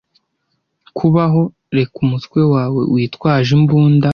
[0.97, 1.41] Kubaho;
[1.77, 4.09] reka umutwe wawe witwaje imbunda